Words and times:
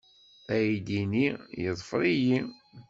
Aydi-nni 0.53 1.27
yeḍfer-iyi. 1.61 2.39